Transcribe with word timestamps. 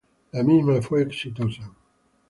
La 0.31 0.41
misma 0.41 0.81
fue 0.81 1.03
exitosa. 1.03 1.71